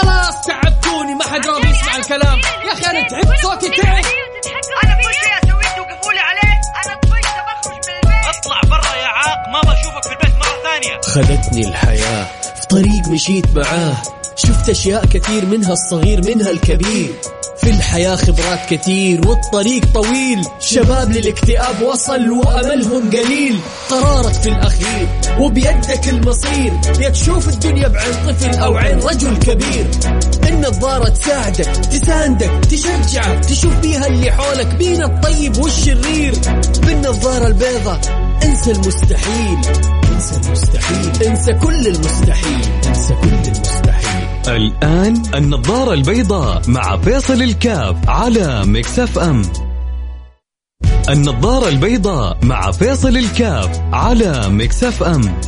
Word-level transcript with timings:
خلاص 0.00 0.40
تعبتوني 0.46 1.14
ما 1.14 1.24
حد 1.24 1.46
راضي 1.46 1.68
يسمع 1.68 1.96
الكلام. 1.96 2.38
يا 2.38 2.72
أخي 2.72 2.86
أنا 2.90 3.08
تعبت 3.08 3.40
صوتي 3.42 3.68
تعب 3.68 4.04
أنا 4.84 4.94
كل 4.94 5.14
شيء 5.20 5.32
اسويه 5.44 5.76
توقفوا 5.76 6.12
لي 6.12 6.20
عليه. 6.20 6.60
أنا 6.86 6.94
طفشت 7.02 7.36
بخرج 7.46 7.74
من 7.74 7.94
البيت. 7.94 8.36
اطلع 8.36 8.60
برا 8.70 8.94
يا 8.96 9.06
عاق 9.06 9.48
ما 9.48 9.60
بشوفك 9.60 10.04
في 10.04 10.12
البيت 10.12 10.36
مرة 10.36 10.62
ثانية. 10.62 11.00
خذتني 11.00 11.68
الحياة 11.68 12.24
في 12.60 12.66
طريق 12.66 13.08
مشيت 13.08 13.46
معاه. 13.56 13.96
شفت 14.36 14.68
أشياء 14.68 15.06
كثير 15.06 15.46
منها 15.46 15.72
الصغير 15.72 16.20
منها 16.26 16.50
الكبير. 16.50 17.14
في 17.68 17.74
الحياة 17.74 18.16
خبرات 18.16 18.70
كثير 18.70 19.28
والطريق 19.28 19.84
طويل. 19.94 20.44
شباب 20.60 21.12
للاكتئاب 21.12 21.82
وصل 21.82 22.30
وأملهم 22.30 23.10
قليل. 23.10 23.58
قرارك 23.90 24.32
في 24.32 24.48
الأخير 24.48 25.08
وبيدك 25.40 26.08
المصير. 26.08 26.72
يا 27.00 27.08
تشوف 27.08 27.48
الدنيا 27.48 27.88
بعين 27.88 28.14
طفل 28.26 28.58
أو 28.58 28.76
عين 28.76 28.98
رجل 28.98 29.38
كبير. 29.38 29.90
النظارة 30.48 31.08
تساعدك 31.08 31.66
تساندك 31.66 32.50
تشجعك 32.70 33.44
تشوف 33.44 33.74
بيها 33.74 34.06
اللي 34.06 34.32
حولك 34.32 34.74
مين 34.78 35.02
الطيب 35.02 35.58
والشرير. 35.58 36.34
بالنظارة 36.86 37.46
البيضة 37.46 38.00
انسى 38.44 38.70
المستحيل. 38.70 39.58
انسى 40.12 40.36
المستحيل. 40.44 41.28
انسى 41.28 41.52
كل 41.52 41.86
المستحيل. 41.86 42.60
انسى 42.86 43.14
كل 43.14 43.28
المستحيل. 43.28 44.27
الآن 44.48 45.22
النظارة 45.34 45.94
البيضاء 45.94 46.62
مع 46.68 46.96
فيصل 46.96 47.42
الكاف 47.42 48.08
على 48.08 48.62
مكسف 48.66 49.18
أم. 49.18 49.42
النظارة 51.08 51.68
البيضاء 51.68 52.38
مع 52.42 52.70
فيصل 52.70 53.16
الكاف 53.16 53.80
على 53.92 54.48
مكسف 54.48 55.02
أم. 55.02 55.40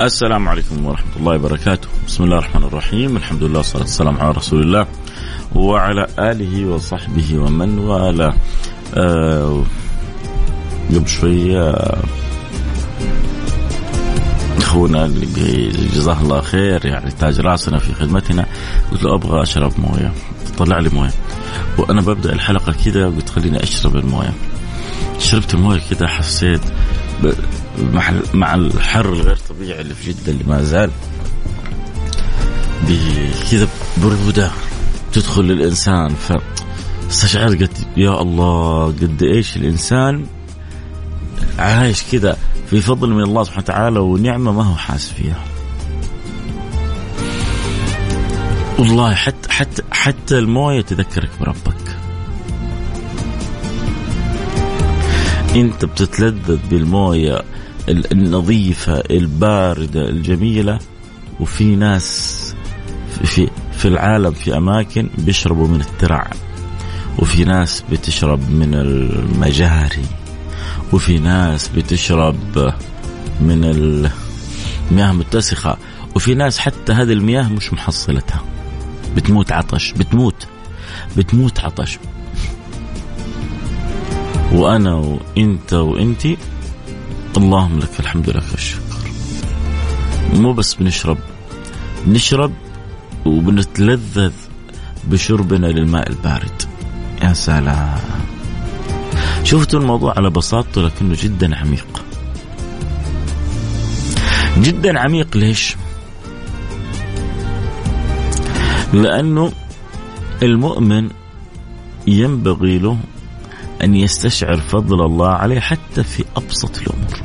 السلام 0.00 0.48
عليكم 0.48 0.86
ورحمة 0.86 1.16
الله 1.16 1.34
وبركاته. 1.34 1.88
بسم 2.06 2.24
الله 2.24 2.38
الرحمن 2.38 2.62
الرحيم. 2.62 3.16
الحمد 3.16 3.42
لله 3.42 3.58
والصلاة 3.58 3.82
والسلام 3.82 4.20
على 4.20 4.30
رسول 4.30 4.62
الله 4.62 4.86
وعلى 5.54 6.06
آله 6.18 6.66
وصحبه 6.66 7.38
ومن 7.38 7.78
والاه. 7.78 8.34
آه 8.94 9.64
قبل 10.90 11.08
شوية 11.08 11.74
أخونا 14.58 15.04
اللي 15.04 15.68
جزاه 15.68 16.20
الله 16.20 16.40
خير 16.40 16.86
يعني 16.86 17.10
تاج 17.10 17.40
راسنا 17.40 17.78
في 17.78 17.94
خدمتنا 17.94 18.46
قلت 18.92 19.02
له 19.02 19.14
أبغى 19.14 19.42
أشرب 19.42 19.72
موية. 19.78 20.12
طلع 20.58 20.78
لي 20.78 20.88
موية. 20.88 21.12
وأنا 21.78 22.00
ببدأ 22.00 22.32
الحلقة 22.32 22.74
كذا 22.84 23.06
قلت 23.06 23.28
خليني 23.28 23.62
أشرب 23.62 23.96
الموية. 23.96 24.32
شربت 25.18 25.54
المويه 25.54 25.80
كذا 25.90 26.06
حسيت 26.06 26.60
مع 27.78 28.12
مع 28.34 28.54
الحر 28.54 29.12
الغير 29.12 29.36
طبيعي 29.48 29.80
اللي 29.80 29.94
في 29.94 30.12
جدة 30.12 30.32
اللي 30.32 30.44
ما 30.44 30.62
زال 30.62 30.90
كذا 33.50 33.68
برودة 34.02 34.50
تدخل 35.12 35.42
للإنسان 35.42 36.08
ف 36.08 36.32
استشعرت 37.10 37.62
قد 37.62 37.70
يا 37.96 38.22
الله 38.22 38.86
قد 38.86 39.22
إيش 39.22 39.56
الإنسان 39.56 40.26
عايش 41.58 42.02
كذا 42.12 42.36
في 42.70 42.80
فضل 42.80 43.10
من 43.10 43.22
الله 43.22 43.44
سبحانه 43.44 43.64
وتعالى 43.64 43.98
ونعمة 43.98 44.52
ما 44.52 44.64
هو 44.64 44.74
حاس 44.74 45.12
فيها. 45.12 45.44
والله 48.78 49.14
حتى 49.14 49.52
حتى 49.52 49.82
حتى 49.92 50.38
الموية 50.38 50.80
تذكرك 50.80 51.30
بربك. 51.40 51.96
انت 55.56 55.84
بتتلذذ 55.84 56.58
بالموية 56.70 57.42
ال- 57.90 58.12
النظيفة 58.12 59.02
الباردة 59.10 60.08
الجميلة 60.08 60.78
وفي 61.40 61.76
ناس 61.76 62.36
في 63.24 63.48
في 63.78 63.88
العالم 63.88 64.30
في 64.32 64.56
أماكن 64.56 65.08
بيشربوا 65.18 65.68
من 65.68 65.80
الترع 65.80 66.30
وفي 67.18 67.44
ناس 67.44 67.84
بتشرب 67.92 68.50
من 68.50 68.74
المجاري 68.74 70.04
وفي 70.92 71.18
ناس 71.18 71.68
بتشرب 71.68 72.36
من 73.40 73.64
المياه 73.64 75.10
المتسخة 75.10 75.76
وفي 76.16 76.34
ناس 76.34 76.58
حتى 76.58 76.92
هذه 76.92 77.12
المياه 77.12 77.48
مش 77.48 77.72
محصلتها. 77.72 78.40
بتموت 79.16 79.52
عطش 79.52 79.92
بتموت 79.92 80.46
بتموت 81.16 81.60
عطش. 81.60 81.98
وأنا 84.52 84.94
وإنت 84.94 85.72
وإنتي 85.72 86.36
اللهم 87.36 87.78
لك 87.78 88.00
الحمد 88.00 88.30
لك 88.30 88.54
الشكر. 88.54 89.10
مو 90.34 90.52
بس 90.52 90.74
بنشرب 90.74 91.18
نشرب 92.06 92.52
وبنتلذذ 93.26 94.32
بشربنا 95.04 95.66
للماء 95.66 96.10
البارد. 96.10 96.62
يا 97.22 97.32
سلام. 97.32 98.00
شفتوا 99.44 99.80
الموضوع 99.80 100.14
على 100.16 100.30
بساطته 100.30 100.82
لكنه 100.82 101.16
جدا 101.22 101.56
عميق. 101.56 102.04
جدا 104.58 105.00
عميق 105.00 105.36
ليش؟ 105.36 105.76
لأنه 108.92 109.52
المؤمن 110.42 111.08
ينبغي 112.06 112.78
له 112.78 112.98
أن 113.84 113.94
يستشعر 113.94 114.56
فضل 114.56 115.04
الله 115.04 115.28
عليه 115.28 115.60
حتى 115.60 116.02
في 116.02 116.24
أبسط 116.36 116.78
الأمور. 116.78 117.20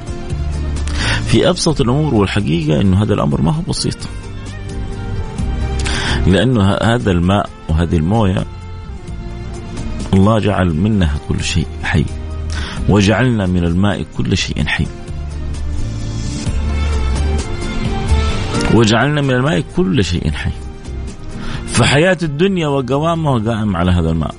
في 1.27 1.49
أبسط 1.49 1.81
الأمور 1.81 2.13
والحقيقة 2.13 2.81
أنه 2.81 3.03
هذا 3.03 3.13
الأمر 3.13 3.41
ما 3.41 3.51
هو 3.51 3.61
بسيط. 3.69 3.97
لأنه 6.27 6.71
هذا 6.73 7.11
الماء 7.11 7.49
وهذه 7.69 7.95
الموية 7.97 8.45
الله 10.13 10.39
جعل 10.39 10.73
منها 10.73 11.17
كل 11.29 11.43
شيء 11.43 11.67
حي 11.83 12.05
وجعلنا 12.89 13.45
من 13.45 13.63
الماء 13.63 14.05
كل 14.17 14.37
شيء 14.37 14.66
حي. 14.66 14.87
وجعلنا 18.73 19.22
من 19.22 19.31
الماء 19.31 19.63
كل 19.75 20.03
شيء 20.03 20.31
حي. 20.31 20.51
فحياة 21.67 22.17
الدنيا 22.23 22.67
وقوامها 22.67 23.39
قائم 23.39 23.75
على 23.75 23.91
هذا 23.91 24.09
الماء. 24.09 24.35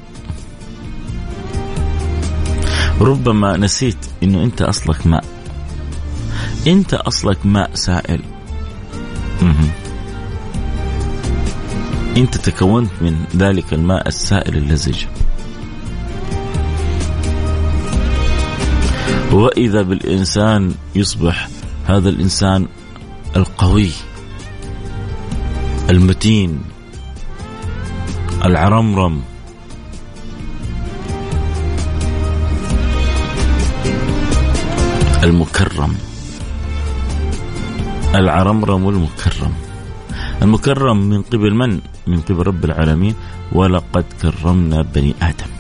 ربما 3.00 3.56
نسيت 3.56 3.96
إنه 4.22 4.44
أنت 4.44 4.62
أصلك 4.62 5.06
ماء. 5.06 5.24
أنت 6.66 6.94
أصلك 6.94 7.46
ماء 7.46 7.70
سائل. 7.74 8.22
مهم. 9.42 9.70
أنت 12.16 12.36
تكونت 12.36 12.90
من 13.00 13.24
ذلك 13.36 13.72
الماء 13.72 14.08
السائل 14.08 14.56
اللزج 14.56 15.04
وإذا 19.32 19.82
بالإنسان 19.82 20.74
يصبح 20.94 21.48
هذا 21.86 22.08
الإنسان 22.08 22.66
القوي 23.36 23.90
المتين 25.90 26.60
العرمرم 28.44 29.22
المكرم. 35.26 35.94
العرمرم 38.14 38.84
والمكرم 38.84 39.52
المكرم 40.42 40.98
من 41.10 41.22
قبل 41.22 41.54
من؟ 41.54 41.80
من 42.06 42.20
قبل 42.20 42.46
رب 42.46 42.64
العالمين. 42.64 43.14
ولقد 43.52 44.04
كرمنا 44.22 44.82
بني 44.82 45.14
آدم. 45.22 45.50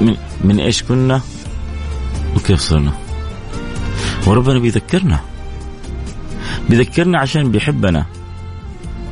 من, 0.00 0.16
من 0.44 0.60
إيش 0.60 0.82
كنا؟ 0.82 1.20
وكيف 2.36 2.60
صرنا؟ 2.60 2.92
وربنا 4.26 4.58
بيذكرنا. 4.58 5.20
بيذكرنا 6.68 7.18
عشان 7.18 7.50
بيحبنا. 7.50 8.06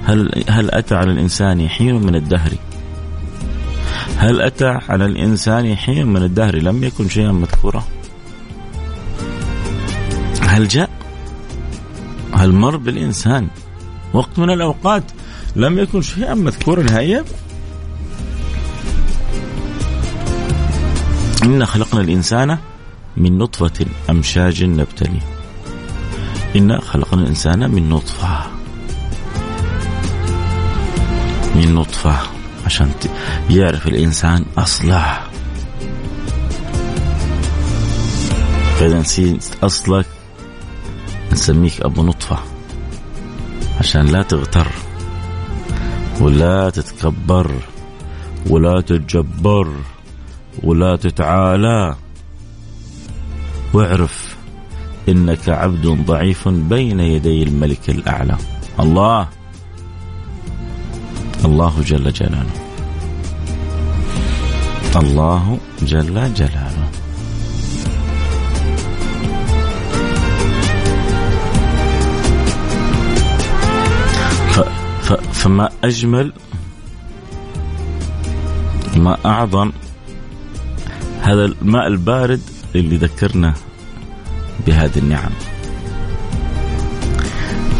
هل 0.04 0.44
هل 0.48 0.70
أتى 0.70 0.94
على 0.94 1.12
الإنسان 1.12 1.68
حين 1.68 1.94
من 1.94 2.14
الدهر؟ 2.14 2.52
هل 4.22 4.40
أتى 4.40 4.66
على 4.88 5.06
الإنسان 5.06 5.76
حين 5.76 6.06
من 6.06 6.22
الدهر 6.22 6.56
لم 6.56 6.84
يكن 6.84 7.08
شيئا 7.08 7.32
مذكورا؟ 7.32 7.84
هل 10.40 10.68
جاء؟ 10.68 10.90
هل 12.34 12.52
مر 12.52 12.76
بالإنسان 12.76 13.48
وقت 14.12 14.38
من 14.38 14.50
الأوقات 14.50 15.02
لم 15.56 15.78
يكن 15.78 16.02
شيئا 16.02 16.34
مذكورا 16.34 16.82
نهائيا 16.82 17.24
إنا 21.42 21.66
خلقنا 21.66 22.00
الإنسان 22.00 22.58
من 23.16 23.38
نطفة 23.38 23.86
أمشاج 24.10 24.64
نبتلي. 24.64 25.20
إنا 26.56 26.80
خلقنا 26.80 27.22
الإنسان 27.22 27.70
من 27.70 27.88
نطفة. 27.88 28.46
من 31.54 31.74
نطفة. 31.74 32.31
عشان 32.72 32.90
يعرف 33.50 33.86
الإنسان 33.86 34.44
أصله. 34.58 35.20
فإذا 38.78 39.00
نسيت 39.00 39.44
أصلك 39.62 40.06
نسميك 41.32 41.80
أبو 41.80 42.02
نطفة. 42.02 42.38
عشان 43.78 44.06
لا 44.06 44.22
تغتر 44.22 44.66
ولا 46.20 46.70
تتكبر 46.70 47.54
ولا 48.46 48.80
تتجبر 48.80 49.72
ولا 50.62 50.96
تتعالى. 50.96 51.96
واعرف 53.72 54.36
إنك 55.08 55.48
عبد 55.48 55.86
ضعيف 55.86 56.48
بين 56.48 57.00
يدي 57.00 57.42
الملك 57.42 57.90
الأعلى. 57.90 58.36
الله. 58.80 59.28
الله 61.44 61.74
جل 61.86 62.12
جلاله. 62.12 62.61
الله 64.96 65.58
جل 65.82 66.34
جلاله. 66.34 66.88
ف 74.50 74.60
ف 75.02 75.12
فما 75.12 75.68
أجمل 75.84 76.32
ما 78.96 79.18
أعظم 79.26 79.72
هذا 81.22 81.44
الماء 81.44 81.86
البارد 81.86 82.40
اللي 82.74 82.96
ذكرنا 82.96 83.54
بهذه 84.66 84.98
النعم. 84.98 85.32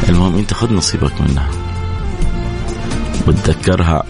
المهم 0.09 0.37
أنت 0.37 0.55
خذ 0.55 0.75
نصيبك 0.75 1.21
منها. 1.21 1.49
وتذكرها 3.27 4.05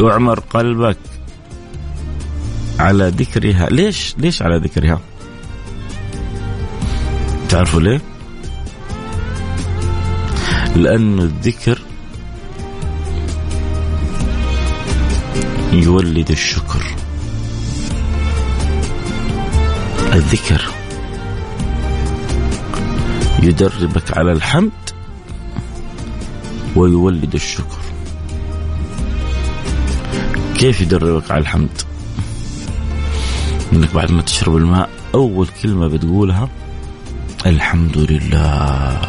يعمر 0.00 0.40
قلبك 0.40 0.98
على 2.78 3.08
ذكرها. 3.08 3.66
ليش؟ 3.70 4.14
ليش 4.18 4.42
على 4.42 4.56
ذكرها؟ 4.56 5.00
تعرفوا 7.48 7.80
ليه؟ 7.80 8.00
لأن 10.76 11.18
الذكر 11.18 11.78
يولد 15.72 16.30
الشكر. 16.30 16.82
الذكر 20.12 20.62
يدربك 23.42 24.18
على 24.18 24.32
الحمد 24.32 24.70
ويولد 26.76 27.34
الشكر. 27.34 27.83
كيف 30.54 30.80
يدربك 30.80 31.30
على 31.30 31.40
الحمد. 31.40 31.82
انك 33.72 33.94
بعد 33.94 34.10
ما 34.10 34.22
تشرب 34.22 34.56
الماء 34.56 34.90
أول 35.14 35.48
كلمة 35.62 35.88
بتقولها 35.88 36.48
الحمد 37.46 37.98
لله. 37.98 39.00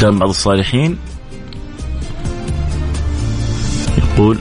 كان 0.00 0.18
بعض 0.18 0.28
الصالحين 0.28 0.98
يقول 3.98 4.38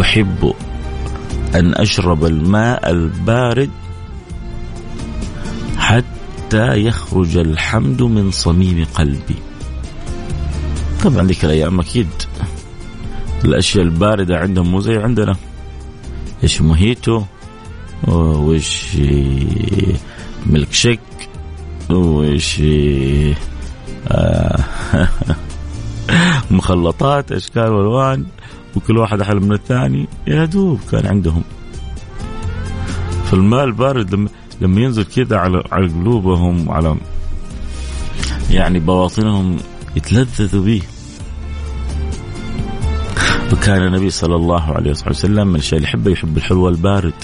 أحب 0.00 0.54
أن 1.54 1.74
أشرب 1.74 2.24
الماء 2.24 2.90
البارد 2.90 3.70
حتى 5.78 6.76
يخرج 6.76 7.36
الحمد 7.36 8.02
من 8.02 8.30
صميم 8.30 8.86
قلبي. 8.94 9.49
طبعا 11.04 11.26
ذيك 11.26 11.44
الأيام 11.44 11.80
أكيد. 11.80 12.08
الأشياء 13.44 13.84
الباردة 13.84 14.38
عندهم 14.38 14.70
مو 14.70 14.80
زي 14.80 14.96
عندنا. 14.96 15.36
إيش 16.42 16.62
موهيتو 16.62 17.22
وإيش 18.08 18.96
ميلك 20.46 20.72
شيك 20.72 21.00
وإيش 21.90 22.62
آه 24.08 24.64
مخلطات 26.50 27.32
اشكال 27.32 27.72
والوان 27.72 28.26
وكل 28.76 28.98
واحد 28.98 29.20
أحلى 29.20 29.40
من 29.40 29.52
الثاني. 29.52 30.08
يا 30.26 30.44
دوب 30.44 30.80
كان 30.90 31.06
عندهم. 31.06 31.42
فالماء 33.24 33.64
البارد 33.64 34.14
لما 34.14 34.28
لما 34.60 34.80
ينزل 34.80 35.04
كذا 35.04 35.36
على 35.36 35.62
على 35.72 35.88
قلوبهم 35.88 36.68
وعلى 36.68 36.96
يعني 38.50 38.78
بواطنهم 38.78 39.56
يتلذذوا 39.96 40.64
به 40.64 40.82
وكان 43.52 43.82
النبي 43.82 44.10
صلى 44.10 44.36
الله 44.36 44.72
عليه 44.72 44.90
وسلم 44.90 45.48
من 45.48 45.56
الشيء 45.56 45.76
اللي 45.76 45.88
يحبه 45.88 46.10
يحب 46.10 46.36
الحلو 46.36 46.68
البارد 46.68 47.14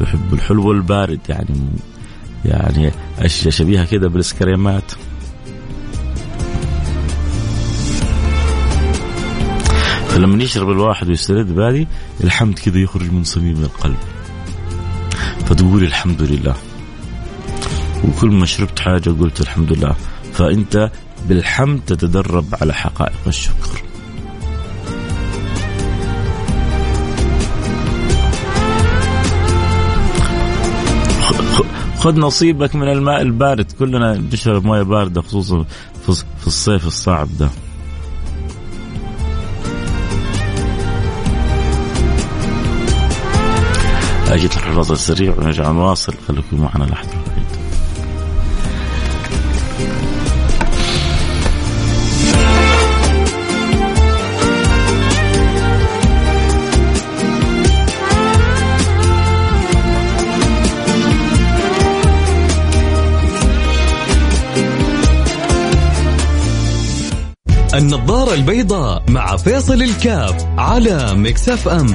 يحب 0.00 0.34
الحلو 0.34 0.72
البارد 0.72 1.20
يعني 1.28 1.60
يعني 2.44 2.92
أشياء 3.18 3.50
شبيهة 3.50 3.84
كذا 3.84 4.06
بالسكريمات 4.06 4.92
فلما 10.14 10.42
يشرب 10.42 10.70
الواحد 10.70 11.08
ويسترد 11.08 11.54
بهذه 11.54 11.86
الحمد 12.24 12.58
كذا 12.58 12.78
يخرج 12.78 13.12
من 13.12 13.24
صميم 13.24 13.62
القلب. 13.62 13.96
فتقول 15.46 15.84
الحمد 15.84 16.22
لله. 16.22 16.54
وكل 18.04 18.28
ما 18.28 18.46
شربت 18.46 18.78
حاجة 18.78 19.10
قلت 19.10 19.40
الحمد 19.40 19.72
لله. 19.72 19.96
فأنت 20.32 20.90
بالحمد 21.28 21.80
تتدرب 21.86 22.46
على 22.60 22.74
حقائق 22.74 23.18
الشكر. 23.26 23.82
خذ 31.98 32.20
نصيبك 32.20 32.76
من 32.76 32.88
الماء 32.88 33.22
البارد. 33.22 33.72
كلنا 33.72 34.16
نشرب 34.32 34.64
مويه 34.64 34.82
باردة 34.82 35.22
خصوصا 35.22 35.64
في 36.40 36.46
الصيف 36.46 36.86
الصعب 36.86 37.28
ده. 37.38 37.48
أجي 44.28 44.46
الفاصل 44.46 44.92
السريع 44.92 45.34
ونرجع 45.34 45.70
نواصل 45.70 46.14
خليكم 46.28 46.60
معنا 46.60 46.84
لحظة. 46.84 47.33
النظارة 67.74 68.34
البيضاء 68.34 69.02
مع 69.08 69.36
فيصل 69.36 69.82
الكاف 69.82 70.46
على 70.58 71.14
مكسف 71.14 71.68
أم 71.68 71.86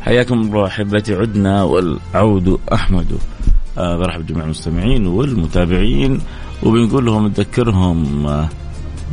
حياكم 0.00 0.40
الله 0.40 0.66
أحبتي 0.66 1.14
عدنا 1.14 1.62
والعود 1.62 2.58
أحمد. 2.72 3.18
آه 3.78 3.96
برحب 3.96 4.26
بجميع 4.26 4.44
المستمعين 4.44 5.06
والمتابعين 5.06 6.20
وبنقول 6.62 7.06
لهم 7.06 7.26
نذكرهم 7.26 8.26
آه 8.26 8.48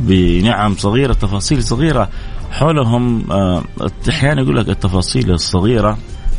بنعم 0.00 0.76
صغيرة 0.76 1.12
تفاصيل 1.12 1.62
صغيرة. 1.62 2.08
حولهم 2.50 3.32
آه 3.32 3.64
أحيانا 4.08 4.42
يقول 4.42 4.56
لك 4.56 4.68
التفاصيل 4.68 5.30
الصغيرة 5.30 5.98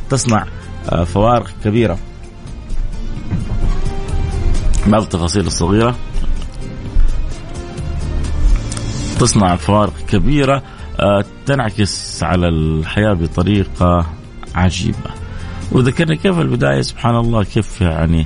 تصنع 0.10 0.46
آه 0.90 1.04
فوارق 1.04 1.50
كبيرة. 1.64 1.98
بعض 4.88 5.02
التفاصيل 5.02 5.48
الصغيرة 5.48 5.96
تصنع 9.20 9.56
فوارق 9.56 9.94
كبيرة 10.08 10.64
آه، 11.00 11.26
تنعكس 11.46 12.24
على 12.24 12.48
الحياة 12.48 13.14
بطريقة 13.14 14.06
عجيبة. 14.56 15.25
وذكرنا 15.76 16.16
كيف 16.16 16.40
البداية 16.40 16.82
سبحان 16.82 17.16
الله 17.16 17.44
كيف 17.44 17.82
يعني 17.82 18.26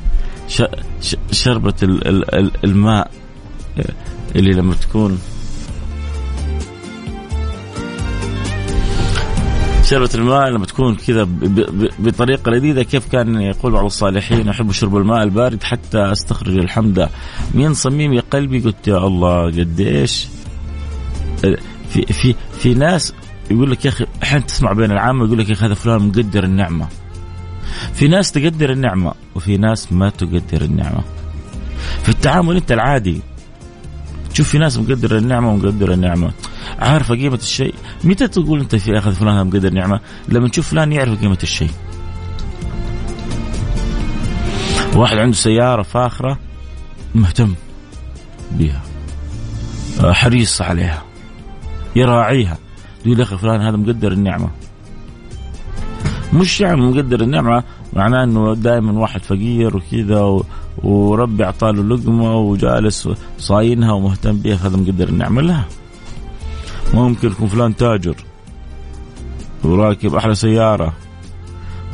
شربة 1.32 1.74
ال- 1.84 2.08
ال- 2.08 2.36
ال- 2.36 2.52
الماء 2.64 3.12
آه، 3.80 3.84
اللي 4.36 4.52
لما 4.54 4.74
تكون 4.74 5.20
شربة 9.84 10.10
الماء 10.16 10.50
لما 10.50 10.66
تكون 10.66 10.96
كذا 10.96 11.28
بطريقة 12.00 12.52
لذيذة 12.52 12.82
كيف 12.82 13.08
كان 13.12 13.42
يقول 13.42 13.72
بعض 13.72 13.86
الصالحين 13.86 14.50
أحب 14.50 14.72
شرب 14.72 14.98
الماء 14.98 15.24
البارد 15.24 15.64
حتى 15.64 15.98
أستخرج 16.12 16.58
الحمد 16.58 17.10
من 17.54 17.74
صميم 17.74 18.20
قلبي 18.20 18.60
قلت 18.60 18.88
يا 18.88 18.98
الله 18.98 19.44
قديش 19.46 20.28
في 21.90 22.06
في 22.06 22.36
في 22.60 22.74
ناس 22.74 23.14
يقول 23.52 23.72
لك 23.72 23.86
يا 23.86 23.90
أخي 23.90 24.06
أحيانا 24.24 24.46
تسمع 24.46 24.74
بين 24.74 24.92
العامة 24.92 25.26
يقول 25.26 25.40
لك 25.40 25.50
يا 25.50 25.54
أخي 25.54 25.66
هذا 25.66 25.74
فلان 25.74 26.02
مقدر 26.08 26.44
النعمة. 26.44 26.88
في 27.94 28.08
ناس 28.08 28.32
تقدر 28.32 28.72
النعمة 28.72 29.14
وفي 29.36 29.58
ناس 29.58 29.94
ما 29.94 30.10
تقدر 30.10 30.62
النعمة. 30.62 31.02
في 32.04 32.10
التعامل 32.10 32.56
أنت 32.56 32.72
العادي 32.72 33.22
تشوف 34.30 34.50
في 34.50 34.58
ناس 34.58 34.78
مقدر 34.78 35.18
النعمة 35.18 35.54
ومقدر 35.54 35.94
النعمة. 35.94 36.32
عارفه 36.80 37.16
قيمة 37.16 37.36
الشيء؟ 37.36 37.76
متى 38.04 38.28
تقول 38.28 38.60
أنت 38.60 38.76
في 38.76 38.98
أخذ 38.98 39.14
فلان 39.14 39.48
مقدر 39.48 39.68
النعمه 39.68 40.00
لما 40.28 40.48
تشوف 40.48 40.70
فلان 40.70 40.92
يعرف 40.92 41.22
قيمة 41.22 41.38
الشيء. 41.44 41.72
واحد 44.96 45.18
عنده 45.18 45.36
سيارة 45.36 45.82
فاخرة 45.82 46.40
مهتم 47.16 47.54
بها 48.52 48.82
حريص 50.00 50.62
عليها 50.62 51.04
يراعيها. 51.96 52.58
يقول 53.06 53.20
يا 53.20 53.24
أخي 53.24 53.38
فلان 53.38 53.62
هذا 53.62 53.78
مقدر 53.78 54.12
النعمة. 54.12 54.50
مش 56.34 56.62
يعني 56.62 56.82
مقدر 56.82 57.22
النعمة 57.22 57.64
معناه 57.94 58.24
إنه 58.24 58.56
دائما 58.56 58.92
واحد 59.00 59.24
فقير 59.24 59.78
وكذا. 59.78 60.40
وربي 60.84 61.44
أعطاه 61.44 61.72
له 61.72 61.96
لقمة 61.96 62.36
وجالس 62.38 63.10
صاينها 63.38 63.92
ومهتم 63.94 64.38
بها 64.38 64.56
هذا 64.56 64.78
مقدر 64.78 65.10
النعمة 65.10 65.42
لا 65.42 65.64
ممكن 66.94 67.28
يكون 67.28 67.48
فلان 67.48 67.76
تاجر 67.76 68.16
وراكب 69.64 70.16
أحلى 70.16 70.36
سيارة 70.36 70.94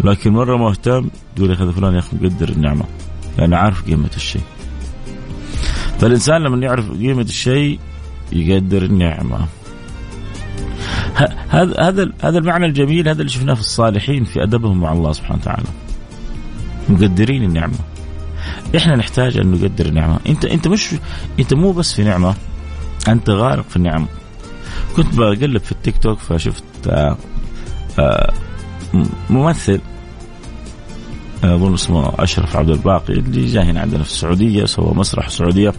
لكن 0.04 0.34
مرة 0.34 0.58
مهتم 0.58 1.10
تقول 1.36 1.50
يا 1.50 1.56
أخي 1.56 1.72
فلان 1.72 1.94
يا 1.94 2.00
أخي 2.00 2.18
مقدر 2.22 2.50
النعمة 2.50 2.86
لأنه 3.38 3.58
عارف 3.58 3.86
قيمة 3.86 4.10
الشيء 4.16 4.42
فالإنسان 6.00 6.42
لما 6.42 6.66
يعرف 6.66 6.92
قيمة 6.92 7.22
الشيء 7.22 7.80
يقدر 8.32 8.84
النعمة 8.84 9.40
هذا 11.50 11.76
هذا 11.80 12.10
هذا 12.24 12.38
المعنى 12.38 12.66
الجميل 12.66 13.08
هذا 13.10 13.20
اللي 13.22 13.32
شفناه 13.32 13.54
في 13.54 13.60
الصالحين 13.60 14.24
في 14.24 14.44
أدبهم 14.44 14.80
مع 14.82 14.94
الله 14.94 15.12
سبحانه 15.12 15.40
وتعالى. 15.42 15.68
مقدرين 16.90 17.44
النعمة. 17.44 17.78
إحنا 18.78 18.96
نحتاج 18.96 19.38
أن 19.38 19.52
نقدر 19.52 19.86
النعمة. 19.86 20.20
انت 20.30 20.46
أنت 20.46 20.68
مش 20.68 20.90
أنت 21.40 21.54
مو 21.54 21.72
بس 21.72 21.94
في 21.94 22.04
نعمة 22.04 22.36
أنت 23.08 23.30
غارق 23.30 23.66
في 23.70 23.76
النعم. 23.76 24.08
كنت 24.96 25.16
بقلب 25.16 25.58
في 25.58 25.72
التيك 25.72 25.98
توك 25.98 26.20
فشفت 26.20 26.64
آه، 26.88 27.18
آه، 28.00 28.34
م- 28.94 29.04
ممثل 29.30 29.80
آه، 31.44 31.56
أظن 31.56 31.74
اسمه 31.74 32.12
أشرف 32.20 32.56
عبد 32.56 32.70
الباقي 32.70 33.14
اللي 33.14 33.46
جاي 33.46 33.64
هنا 33.64 33.82
عندنا 33.82 34.04
في 34.04 34.10
السعودية 34.10 34.66
سوى 34.66 34.94
مسرح 34.94 35.26
السعودية. 35.26 35.74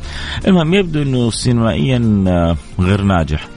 المهم 0.46 0.74
يبدو 0.74 1.02
إنه 1.02 1.30
سينمائيا 1.30 2.24
آه، 2.28 2.56
غير 2.80 3.02
ناجح. 3.02 3.48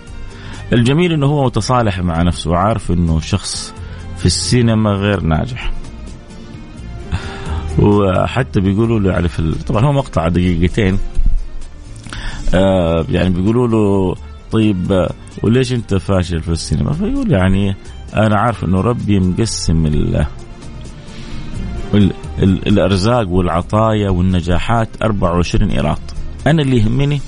الجميل 0.73 1.13
إنه 1.13 1.25
هو 1.25 1.45
متصالح 1.45 1.99
مع 1.99 2.21
نفسه 2.21 2.49
وعارف 2.51 2.91
إنه 2.91 3.19
شخص 3.19 3.73
في 4.17 4.25
السينما 4.25 4.89
غير 4.91 5.21
ناجح. 5.21 5.71
وحتى 7.79 8.59
بيقولوا 8.59 8.99
له 8.99 9.11
يعني 9.11 9.27
في 9.27 9.39
ال- 9.39 9.65
طبعا 9.65 9.85
هو 9.85 9.91
مقطع 9.91 10.27
دقيقتين. 10.27 10.99
آه 12.53 13.05
يعني 13.09 13.29
بيقولوا 13.29 13.67
له 13.67 14.15
طيب 14.51 15.07
وليش 15.43 15.73
أنت 15.73 15.95
فاشل 15.95 16.41
في 16.41 16.49
السينما؟ 16.49 16.93
فيقول 16.93 17.31
يعني 17.31 17.75
أنا 18.15 18.39
عارف 18.39 18.63
إنه 18.63 18.81
ربي 18.81 19.19
مقسم 19.19 19.85
ال 19.85 20.25
ال 21.93 22.11
ال 22.43 22.67
الأرزاق 22.67 23.27
والعطايا 23.29 24.09
والنجاحات 24.09 24.89
24 25.03 25.71
إيراد. 25.71 25.97
أنا 26.47 26.61
اللي 26.61 26.77
يهمني. 26.77 27.21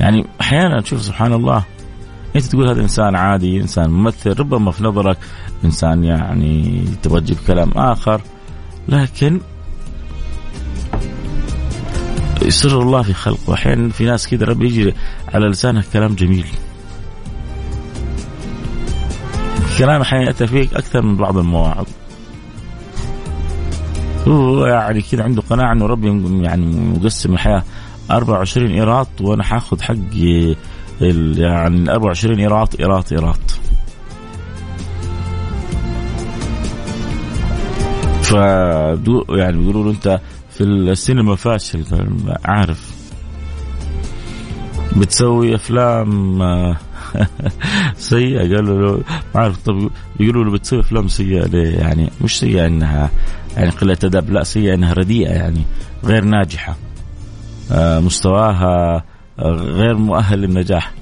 يعني 0.00 0.26
أحيانا 0.40 0.80
تشوف 0.80 1.02
سبحان 1.02 1.32
الله 1.32 1.64
أنت 2.36 2.44
تقول 2.44 2.68
هذا 2.68 2.80
إنسان 2.82 3.16
عادي 3.16 3.60
إنسان 3.60 3.90
ممثل 3.90 4.40
ربما 4.40 4.70
في 4.70 4.84
نظرك 4.84 5.18
إنسان 5.64 6.04
يعني 6.04 6.84
تبغى 7.02 7.20
تجيب 7.20 7.36
كلام 7.46 7.70
آخر 7.76 8.20
لكن 8.88 9.40
سر 12.48 12.82
الله 12.82 13.02
في 13.02 13.12
خلقه. 13.14 13.54
أحيانا 13.54 13.88
في 13.88 14.04
ناس 14.04 14.28
كذا 14.28 14.46
ربي 14.46 14.66
يجي 14.66 14.94
على 15.34 15.46
لسانها 15.46 15.82
كلام 15.92 16.14
جميل. 16.14 16.46
كلام 19.78 20.00
أحيانا 20.00 20.26
ياتي 20.26 20.46
فيك 20.46 20.74
أكثر 20.74 21.02
من 21.02 21.16
بعض 21.16 21.38
المواعظ. 21.38 21.86
هو 24.28 24.66
يعني 24.66 25.02
كذا 25.02 25.24
عنده 25.24 25.42
قناعة 25.42 25.72
إنه 25.72 25.86
ربي 25.86 26.08
يعني 26.44 26.66
مقسم 26.66 27.32
الحياة 27.32 27.62
24 28.10 28.70
إيراد 28.70 29.06
وأنا 29.20 29.42
حاخذ 29.44 29.82
حقي 29.82 30.56
يعني 31.00 31.90
24 31.90 32.38
ايراد 32.38 32.68
ايراد 32.80 33.12
ايراد 33.12 33.50
ف 38.22 38.32
يعني 39.38 39.56
بيقولوا 39.58 39.84
له 39.84 39.90
أنت 39.90 40.20
في 40.50 40.64
السينما 40.64 41.36
فاشل 41.36 41.84
عارف. 42.44 42.96
بتسوي 44.96 45.54
أفلام 45.54 46.42
آه، 46.42 46.76
سيئة 47.96 48.38
قالوا 48.56 48.82
له 48.82 49.02
ما 49.34 49.40
عارف. 49.40 49.56
طب 49.56 49.90
يقولوا 50.20 50.44
له 50.44 50.50
بتسوي 50.50 50.80
أفلام 50.80 51.08
سيئة 51.08 51.46
ليه؟ 51.46 51.76
يعني 51.78 52.10
مش 52.20 52.38
سيئة 52.38 52.66
إنها 52.66 53.10
يعني 53.56 53.70
قلة 53.70 53.98
أدب 54.04 54.30
لا 54.30 54.42
سيئة 54.44 54.74
إنها 54.74 54.92
رديئة 54.92 55.30
يعني 55.32 55.62
غير 56.04 56.24
ناجحة. 56.24 56.76
آه، 57.72 58.00
مستواها 58.00 59.04
غير 59.38 59.94
مؤهل 59.94 60.38
للنجاح. 60.38 60.92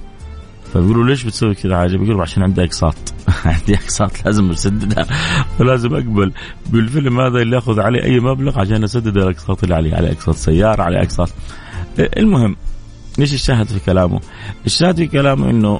فبيقولوا 0.73 1.05
ليش 1.05 1.23
بتسوي 1.23 1.55
كذا 1.55 1.77
حاجة؟ 1.77 1.97
بيقولوا 1.97 2.21
عشان 2.21 2.43
عندي 2.43 2.63
أقساط. 2.63 2.95
عندي 3.45 3.75
أقساط 3.75 4.25
لازم 4.25 4.51
أسددها. 4.51 5.03
فلازم 5.59 5.95
أقبل. 5.95 6.31
بالفيلم 6.69 7.19
هذا 7.19 7.41
اللي 7.41 7.57
اخذ 7.57 7.79
عليه 7.79 8.03
أي 8.03 8.19
مبلغ 8.19 8.59
عشان 8.59 8.83
أسدد 8.83 9.17
الأقساط 9.17 9.63
اللي 9.63 9.75
عليه. 9.75 9.95
على 9.95 10.11
أقساط 10.11 10.35
سيارة 10.35 10.83
على 10.83 11.01
أقساط. 11.01 11.29
المهم 11.99 12.55
إيش 13.19 13.33
الشاهد 13.33 13.67
في 13.67 13.79
كلامه؟ 13.79 14.19
الشاهد 14.65 14.95
في 14.95 15.07
كلامه 15.07 15.49
إنه 15.49 15.79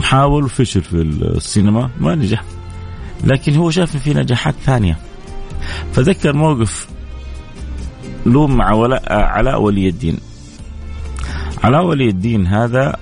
حاول 0.00 0.44
وفشل 0.44 0.82
في 0.82 0.94
السينما 0.96 1.90
ما 2.00 2.14
نجح. 2.14 2.44
لكن 3.24 3.56
هو 3.56 3.70
شاف 3.70 3.96
في 3.96 4.14
نجاحات 4.14 4.54
ثانية. 4.64 4.98
فذكر 5.92 6.32
موقف 6.32 6.88
له 8.26 8.46
مع 8.46 8.72
ولاء 8.72 9.12
علاء 9.12 9.62
ولي 9.62 9.88
الدين. 9.88 10.18
علاء 11.66 11.84
ولي 11.84 12.08
الدين 12.08 12.46
هذا 12.46 12.96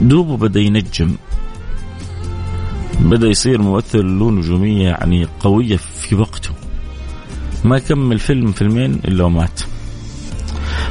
دوبه 0.00 0.36
بدا 0.36 0.60
ينجم. 0.60 1.16
بدا 3.00 3.28
يصير 3.28 3.62
ممثل 3.62 4.18
له 4.18 4.30
نجومية 4.30 4.88
يعني 4.88 5.26
قوية 5.40 5.76
في 5.76 6.14
وقته. 6.14 6.50
ما 7.64 7.78
كمل 7.78 8.18
فيلم 8.18 8.52
فيلمين 8.52 8.92
إلا 8.94 9.24
ومات. 9.24 9.60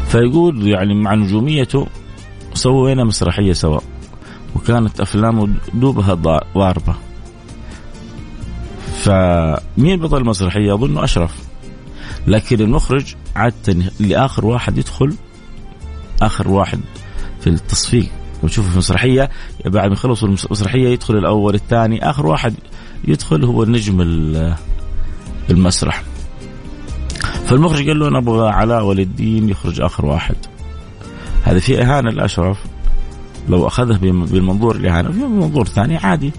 فيقول 0.07 0.67
يعني 0.67 0.93
مع 0.93 1.13
نجوميته 1.13 1.87
سوينا 2.53 3.03
مسرحية 3.03 3.53
سوا. 3.53 3.79
وكانت 4.55 4.99
أفلامه 5.01 5.49
دوبها 5.73 6.13
ضا- 6.13 6.45
ضاربة. 6.57 6.95
فمين 9.01 9.99
بطل 9.99 10.17
المسرحية؟ 10.17 10.73
أظنه 10.73 11.03
أشرف. 11.03 11.35
لكن 12.27 12.61
المخرج 12.61 13.15
عادة 13.35 13.55
اللي 13.99 14.17
اخر 14.17 14.45
واحد 14.45 14.77
يدخل 14.77 15.15
آخر 16.21 16.47
واحد 16.47 16.79
في 17.41 17.47
التصفيق. 17.47 18.09
وتشوف 18.43 18.65
في 18.67 18.73
المسرحية 18.73 19.29
بعد 19.65 19.87
ما 19.87 19.93
يخلصوا 19.93 20.27
المسرحية 20.27 20.89
يدخل 20.89 21.17
الأول 21.17 21.55
الثاني 21.55 22.09
آخر 22.09 22.25
واحد 22.25 22.53
يدخل 23.07 23.43
هو 23.45 23.65
نجم 23.65 24.01
ال- 24.01 24.55
المسرح. 25.49 26.03
فالمخرج 27.45 27.87
قال 27.87 27.99
له 27.99 28.07
أنا 28.07 28.17
أبغى 28.17 28.49
علاء 28.49 28.83
ولي 28.85 29.01
الدين 29.01 29.49
يخرج 29.49 29.81
آخر 29.81 30.05
واحد. 30.05 30.35
هذا 31.43 31.59
في 31.59 31.81
إهانة 31.81 32.09
لأشرف. 32.11 32.57
لو 33.49 33.67
اخذها 33.67 33.97
بم- 33.97 34.25
بالمنظور 34.25 34.75
الاهانه 34.75 35.11
في 35.11 35.17
منظور 35.19 35.67
ثاني 35.67 35.97
عادي. 35.97 36.31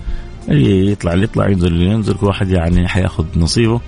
اللي 0.48 0.92
يطلع 0.92 1.12
اللي 1.12 1.24
يطلع 1.24 1.48
ينزل 1.48 1.66
اللي 1.68 1.86
ينزل 1.86 2.14
كل 2.14 2.26
واحد 2.26 2.48
يعني 2.50 2.88
حيأخذ 2.88 3.24
نصيبه. 3.36 3.80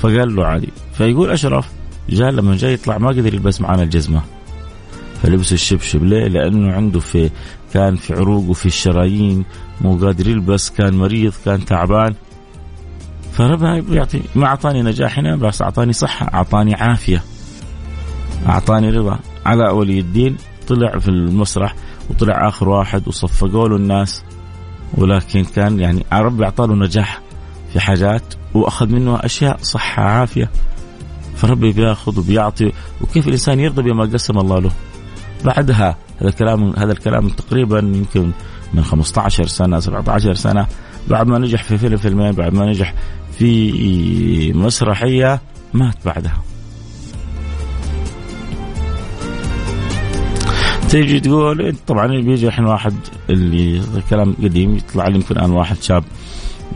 فقال 0.00 0.36
له 0.36 0.46
عادي. 0.46 0.68
فيقول 0.94 1.30
أشرف 1.30 1.68
جاء 2.10 2.30
لما 2.30 2.56
جاي 2.56 2.72
يطلع 2.72 2.98
ما 2.98 3.08
قدر 3.08 3.34
يلبس 3.34 3.60
معانا 3.60 3.82
الجزمة. 3.82 4.22
فلبس 5.22 5.52
الشبشب 5.52 6.04
ليه؟ 6.04 6.28
لأنه 6.28 6.72
عنده 6.72 7.00
في 7.00 7.30
كان 7.74 7.96
في 7.96 8.14
عروقه 8.14 8.52
في 8.52 8.66
الشرايين 8.66 9.44
مو 9.80 9.96
قادر 9.96 10.28
يلبس 10.28 10.70
كان 10.70 10.94
مريض 10.94 11.32
كان 11.44 11.64
تعبان. 11.64 12.14
فربنا 13.32 13.80
بيعطي 13.80 14.20
ما 14.34 14.46
أعطاني 14.46 14.82
نجاح 14.82 15.18
هنا 15.18 15.36
بس 15.36 15.62
أعطاني 15.62 15.92
صحة 15.92 16.34
أعطاني 16.34 16.74
عافية. 16.74 17.22
أعطاني 18.48 18.90
رضا. 18.90 19.18
علاء 19.46 19.74
ولي 19.74 19.98
الدين 19.98 20.36
طلع 20.68 20.98
في 20.98 21.08
المسرح 21.08 21.74
وطلع 22.10 22.48
آخر 22.48 22.68
واحد 22.68 23.08
وصفقوا 23.08 23.68
له 23.68 23.76
الناس. 23.76 24.24
ولكن 24.94 25.44
كان 25.44 25.80
يعني 25.80 26.04
ربي 26.12 26.44
اعطاه 26.44 26.66
نجاح 26.66 27.20
في 27.72 27.80
حاجات 27.80 28.34
وأخذ 28.54 28.88
منه 28.88 29.16
أشياء 29.16 29.58
صحة 29.62 30.02
عافية. 30.02 30.50
فربي 31.36 31.72
بياخذ 31.72 32.18
وبيعطي. 32.18 32.72
وكيف 33.00 33.26
الإنسان 33.26 33.60
يرضى 33.60 33.82
بما 33.82 34.04
قسم 34.04 34.38
الله 34.38 34.58
له؟ 34.58 34.70
بعدها 35.44 35.96
هذا 36.20 36.28
الكلام 36.28 36.72
هذا 36.78 36.92
الكلام 36.92 37.28
تقريبا 37.28 37.78
يمكن 37.78 38.30
من 38.74 38.84
15 38.84 39.46
سنة 39.46 39.80
17 39.80 40.34
سنة. 40.34 40.66
بعد 41.08 41.26
ما 41.26 41.38
نجح 41.38 41.62
في 41.62 41.78
فيلم 41.78 41.96
فيلمين 41.96 42.32
بعد 42.32 42.54
ما 42.54 42.66
نجح 42.66 42.94
في 43.38 44.52
مسرحية 44.52 45.40
مات 45.74 45.96
بعدها. 46.04 46.42
تيجي 50.88 51.20
تقول 51.20 51.76
طبعا 51.86 52.06
بيجي 52.06 52.46
الحين 52.46 52.64
واحد 52.64 52.94
اللي 53.30 53.82
كلام 54.10 54.32
قديم 54.42 54.76
يطلع 54.76 55.08
لي 55.08 55.14
يمكن 55.14 55.38
أنا 55.38 55.54
واحد 55.54 55.76
شاب 55.82 56.04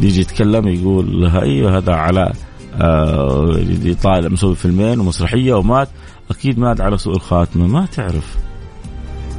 يجي 0.00 0.20
يتكلم 0.20 0.68
يقول 0.68 1.26
أيوه 1.26 1.76
هذا 1.76 1.92
على 1.92 2.32
آه 2.74 3.64
طالع 4.02 4.28
مسوي 4.28 4.54
فيلمين 4.54 5.00
ومسرحية 5.00 5.54
ومات. 5.54 5.88
أكيد 6.30 6.58
مات 6.58 6.80
على 6.80 6.98
سوء 6.98 7.16
الخاتمة 7.16 7.66
ما 7.66 7.86
تعرف. 7.86 8.45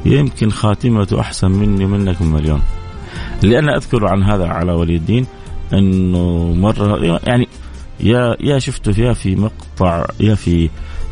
يمكن 0.04 0.50
خاتمته 0.50 1.20
أحسن 1.20 1.50
مني 1.50 1.84
ومنك 1.84 2.22
من 2.22 2.32
مليون 2.32 2.62
اللي 3.44 3.58
أنا 3.58 3.76
أذكر 3.76 4.06
عن 4.06 4.22
هذا 4.22 4.46
على 4.48 4.72
ولي 4.72 4.96
الدين 4.96 5.26
أنه 5.72 6.54
مرة 6.54 7.20
يعني 7.26 7.48
يا 8.00 8.36
يا 8.40 8.58
شفته 8.58 9.00
يا 9.00 9.12
في 9.12 9.36
مقطع 9.36 10.06
يا 10.20 10.34
في 10.34 10.70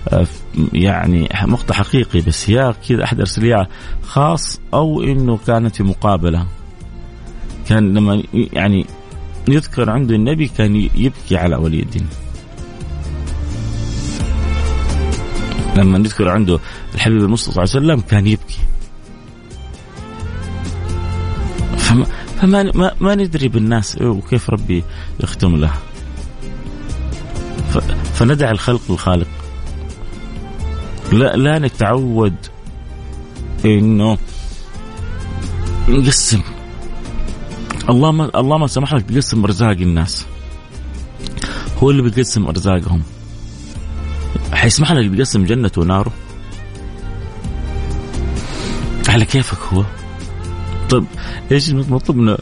آه، 0.09 0.27
يعني 0.73 1.29
مقطع 1.43 1.75
حقيقي 1.75 2.21
بس 2.21 2.49
يا 2.49 2.75
كذا 2.89 3.05
احد 3.05 3.21
ارسل 3.21 3.67
خاص 4.03 4.61
أو 4.75 5.03
إنه 5.03 5.39
كانت 5.47 5.77
في 5.77 5.83
مقابلة. 5.83 6.47
كان 7.69 7.95
لما 7.95 8.23
يعني 8.33 8.87
يذكر 9.49 9.91
عنده 9.91 10.15
النبي 10.15 10.49
كان 10.49 10.77
يبكي 10.77 11.37
على 11.37 11.57
ولي 11.57 11.81
الدين. 11.83 12.07
لما 15.77 15.99
نذكر 15.99 16.29
عنده 16.29 16.59
الحبيب 16.95 17.19
المصطفى 17.19 17.67
صلى 17.67 17.81
الله 17.81 17.93
عليه 17.93 17.95
وسلم 17.95 18.09
كان 18.11 18.27
يبكي. 18.27 18.59
فما, 22.41 22.73
ما, 22.75 22.93
ما 23.01 23.15
ندري 23.15 23.49
بالناس 23.49 24.03
وكيف 24.03 24.51
ربي 24.51 24.85
يختم 25.21 25.57
لها. 25.57 25.79
فندع 28.15 28.51
الخلق 28.51 28.81
للخالق 28.91 29.27
لا 31.13 31.37
لا 31.37 31.59
نتعود 31.59 32.35
إنه 33.65 34.19
نقسم. 35.89 36.43
الله 37.89 38.11
ما 38.13 38.31
الله 38.35 38.59
ما 38.59 38.67
سمح 38.67 38.95
لك 38.95 39.03
تقسم 39.03 39.45
أرزاق 39.45 39.71
الناس. 39.71 40.27
هو 41.83 41.91
اللي 41.91 42.03
بيقسم 42.03 42.47
أرزاقهم. 42.47 43.03
حيسمح 44.53 44.93
لك 44.93 45.17
تقسم 45.17 45.45
جنته 45.45 45.81
وناره 45.81 46.13
على 49.09 49.25
كيفك 49.25 49.59
هو؟ 49.73 49.85
طيب 50.91 51.05
إيش 51.53 51.71
المطلوب 51.71 52.37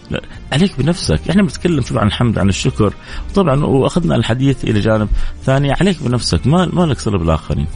عليك 0.52 0.78
بنفسك. 0.78 1.20
إحنا 1.30 1.42
بنتكلم 1.42 1.82
شوف 1.82 1.98
عن 1.98 2.06
الحمد 2.06 2.38
عن 2.38 2.48
الشكر. 2.48 2.94
طبعا 3.34 3.64
وأخذنا 3.64 4.16
الحديث 4.16 4.64
إلى 4.64 4.80
جانب 4.80 5.08
ثاني. 5.44 5.72
عليك 5.72 6.02
بنفسك. 6.02 6.46
ما 6.46 6.66
ما 6.72 6.82
لك 6.86 6.98
صله 6.98 7.18
بالآخرين. 7.18 7.66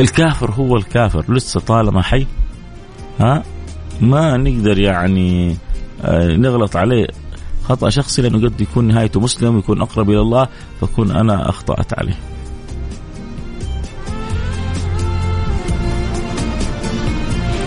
الكافر 0.00 0.50
هو 0.50 0.76
الكافر. 0.76 1.34
لسه 1.34 1.60
طالما 1.60 2.02
حي. 2.02 2.26
ها؟ 3.20 3.42
ما 4.00 4.36
نقدر 4.36 4.78
يعني 4.78 5.56
آه، 6.02 6.36
نغلط 6.36 6.76
عليه. 6.76 7.06
خطأ 7.64 7.90
شخصي 7.90 8.22
لأنه 8.22 8.48
قد 8.48 8.60
يكون 8.60 8.84
نهايته 8.84 9.20
مسلم 9.20 9.54
ويكون 9.56 9.82
أقرب 9.82 10.10
إلى 10.10 10.20
الله 10.20 10.48
فكون 10.80 11.10
أنا 11.10 11.48
أخطأت 11.48 11.98
عليه. 11.98 12.35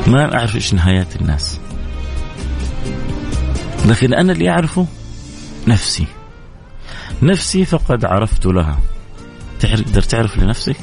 ما 0.09 0.35
أعرف 0.35 0.55
إيش 0.55 0.73
نهايات 0.73 1.15
الناس. 1.15 1.59
لكن 3.85 4.13
أنا 4.13 4.31
اللي 4.31 4.49
أعرفه 4.49 4.85
نفسي. 5.67 6.05
نفسي 7.23 7.65
فقد 7.65 8.05
عرفت 8.05 8.45
لها. 8.45 8.79
تقدر 9.59 10.01
تعرف 10.01 10.37
لنفسك؟ 10.37 10.75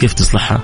كيف 0.00 0.12
تصلحها؟ 0.12 0.60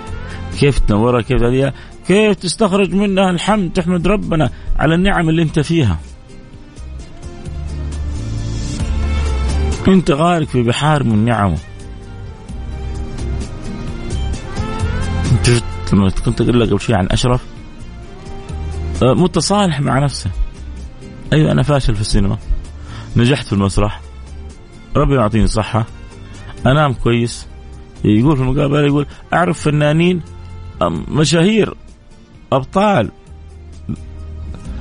كيف 0.58 0.78
تنورها؟ 0.78 1.22
كيف 1.22 1.42
هذه؟ 1.42 1.72
كيف 2.06 2.36
تستخرج 2.36 2.94
منها 2.94 3.30
الحمد؟ 3.30 3.72
تحمد 3.72 4.06
ربنا 4.06 4.50
على 4.78 4.94
النعم 4.94 5.28
اللي 5.28 5.42
أنت 5.42 5.60
فيها. 5.60 5.98
أنت 9.88 10.10
غارق 10.10 10.48
في 10.48 10.62
بحار 10.62 11.04
من 11.04 11.24
نعمه. 11.24 11.58
لما 15.92 16.10
كنت 16.10 16.40
أقول 16.40 16.60
لك 16.60 16.68
قبل 16.68 16.80
شوي 16.80 16.94
عن 16.94 17.08
أشرف. 17.10 17.44
أه، 19.02 19.14
متصالح 19.14 19.80
مع 19.80 19.98
نفسه. 19.98 20.30
أيوه 21.32 21.52
أنا 21.52 21.62
فاشل 21.62 21.94
في 21.94 22.00
السينما. 22.00 22.38
نجحت 23.16 23.46
في 23.46 23.52
المسرح. 23.52 24.00
ربي 24.96 25.14
يعطيني 25.14 25.46
صحة. 25.46 25.86
أنام 26.66 26.92
كويس. 26.92 27.46
يقول 28.04 28.36
في 28.36 28.42
المقابلة 28.42 28.80
يقول 28.80 29.06
أعرف 29.32 29.60
فنانين 29.60 30.22
مشاهير 31.08 31.74
أبطال. 32.52 33.10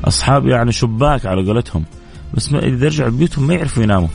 اصحاب 0.05 0.47
يعني 0.47 0.71
شباك 0.71 1.25
على 1.25 1.45
قولتهم. 1.45 1.85
بس 2.33 2.51
ما 2.51 2.59
إذا 2.59 2.87
رجعوا 2.87 3.09
بيوتهم 3.09 3.47
ما 3.47 3.53
يعرفوا 3.53 3.83
يناموا. 3.83 4.07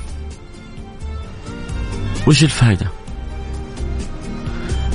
وش 2.26 2.44
الفائده؟ 2.44 2.99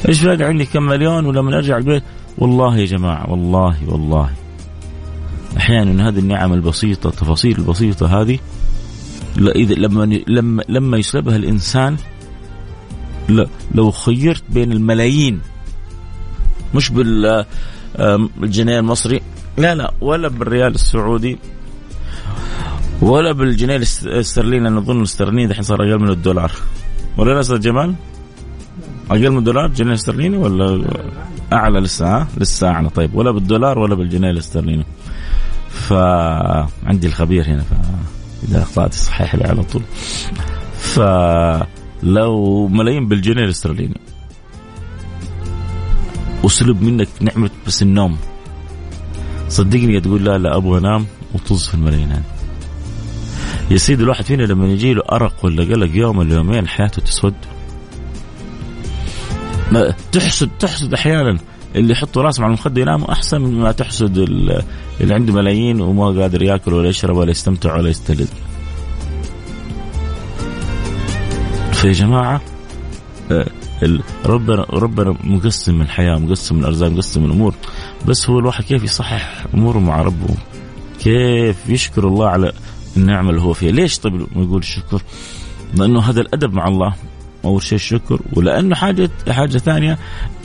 إيش 0.07 0.21
فائده 0.21 0.45
عندي 0.45 0.65
كم 0.65 0.83
مليون 0.83 1.25
ولما 1.25 1.57
أرجع 1.57 1.77
البيت؟ 1.77 2.03
والله 2.37 2.77
يا 2.77 2.85
جماعة 2.85 3.31
والله 3.31 3.77
والله. 3.87 4.29
أحيانا 5.57 6.09
هذه 6.09 6.19
النعم 6.19 6.53
البسيطة 6.53 7.07
التفاصيل 7.07 7.57
البسيطة 7.57 8.21
هذه 8.21 8.39
إذا 9.37 9.73
لما 9.75 10.19
لما 10.27 10.63
لما 10.69 10.97
يسلبها 10.97 11.35
الإنسان 11.35 11.97
لو 13.75 13.91
خيرت 13.91 14.43
بين 14.49 14.71
الملايين 14.71 15.41
مش 16.75 16.89
بالجنيه 16.89 18.79
المصري 18.79 19.21
لا 19.57 19.75
لا 19.75 19.93
ولا 20.01 20.27
بالريال 20.27 20.75
السعودي 20.75 21.37
ولا 23.01 23.31
بالجنيه 23.31 23.75
الاسترليني 23.75 24.67
أنا 24.67 24.79
أظن 24.79 24.97
الاسترليني 24.97 25.45
الحين 25.45 25.63
صار 25.63 25.81
أقل 25.81 25.99
من 25.99 26.09
الدولار. 26.09 26.51
ولا 27.17 27.33
لا 27.33 27.39
أستاذ 27.39 27.59
جمال؟ 27.59 27.95
أقل 29.11 29.31
من 29.31 29.37
الدولار 29.37 29.67
جنيه 29.67 29.93
استرليني 29.93 30.37
ولا 30.37 30.87
أعلى 31.53 31.79
لسه 31.79 32.07
ها؟ 32.07 32.27
لسه 32.37 32.67
أعلى 32.67 32.89
طيب. 32.89 33.15
ولا 33.15 33.31
بالدولار 33.31 33.79
ولا 33.79 33.95
بالجنيه 33.95 34.29
الاسترليني. 34.29 34.85
فعندي 35.69 37.07
الخبير 37.07 37.45
هنا 37.45 37.63
فاذا 37.63 38.61
اخطات 38.61 38.93
صحيح 38.93 39.35
لي 39.35 39.43
على 39.43 39.63
طول. 39.63 39.81
فلو 40.79 42.67
ملايين 42.67 43.07
بالجنيه 43.07 43.43
الاسترليني. 43.43 43.97
وسلب 46.43 46.81
منك 46.81 47.07
نعمة 47.21 47.49
بس 47.67 47.81
النوم. 47.81 48.17
صدقني 49.49 49.99
تقول 49.99 50.25
لا 50.25 50.37
لا 50.37 50.57
أبغى 50.57 50.79
انام 50.79 51.05
وطز 51.33 51.67
في 51.67 51.73
الملايين 51.73 52.21
يا 53.71 53.77
سيدي 53.77 54.03
الواحد 54.03 54.23
فينا 54.25 54.43
لما 54.43 54.67
يجي 54.67 54.93
له 54.93 55.01
أرق 55.11 55.45
ولا 55.45 55.63
قلق 55.63 55.95
يوم 55.95 56.17
ولا 56.17 56.35
يومين 56.35 56.67
حياته 56.67 57.01
تسود. 57.01 57.33
تحسد 60.11 60.49
تحسد 60.59 60.93
أحيانا 60.93 61.37
اللي 61.75 61.91
يحطوا 61.91 62.21
راسهم 62.21 62.45
على 62.45 62.53
المخدة 62.53 62.81
يناموا 62.81 63.11
أحسن 63.11 63.41
ما 63.41 63.71
تحسد 63.71 64.17
اللي 64.17 64.63
عنده 65.13 65.33
ملايين 65.33 65.81
وما 65.81 66.21
قادر 66.21 66.43
ياكل 66.43 66.73
ولا 66.73 66.89
يشرب 66.89 67.17
ولا 67.17 67.31
يستمتع 67.31 67.75
ولا 67.75 67.89
يستلذ. 67.89 68.27
فيا 71.71 71.91
جماعة 71.91 72.41
آه، 73.31 73.47
ربنا 74.25 74.65
ربنا 74.69 75.17
مقسم 75.23 75.81
الحياة 75.81 76.15
مقسم 76.15 76.59
الأرزاق 76.59 76.89
مقسم 76.89 77.25
الأمور. 77.25 77.53
بس 78.07 78.29
هو 78.29 78.39
الواحد 78.39 78.63
كيف 78.63 78.83
يصحح 78.83 79.45
أموره 79.53 79.79
مع 79.79 80.01
ربه؟ 80.01 80.35
كيف 80.99 81.69
يشكر 81.69 82.07
الله 82.07 82.27
على 82.29 82.51
النعمة 82.97 83.29
اللي 83.29 83.41
هو 83.41 83.53
فيها؟ 83.53 83.71
ليش 83.71 83.99
طيب 83.99 84.27
يقول 84.35 84.59
الشكر؟ 84.59 85.01
لأنه 85.73 85.99
هذا 85.99 86.21
الأدب 86.21 86.53
مع 86.53 86.67
الله. 86.67 86.95
أول 87.45 87.63
شيء 87.63 87.75
الشكر 87.75 88.19
ولأنه 88.33 88.75
حاجة 88.75 89.09
حاجة 89.29 89.57
ثانية 89.57 89.97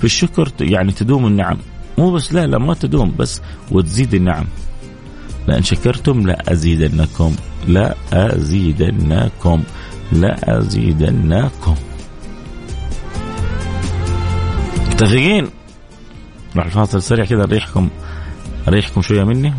بالشكر 0.03 0.53
يعني 0.61 0.93
تدوم 0.93 1.27
النعم. 1.27 1.57
مو 1.99 2.13
بس 2.13 2.33
لا 2.33 2.47
لا 2.47 2.59
ما 2.59 2.75
تدوم 2.75 3.15
بس 3.19 3.43
وتزيد 3.71 4.15
النعم. 4.15 4.47
لأن 5.49 5.63
شكرتم 5.63 6.27
لا 6.27 6.53
ازيدنكم 6.53 7.37
لا 7.69 7.95
ازيدنكم 8.13 9.63
لا 10.13 10.59
ازيدنكم 10.59 11.75
متفقين؟ 14.91 15.49
نروح 16.55 16.67
الفاصل 16.67 17.03
سريع 17.03 17.25
كذا 17.25 17.47
نريحكم 17.47 17.89
أريحكم 18.69 19.03
شوية 19.03 19.25
مني. 19.25 19.55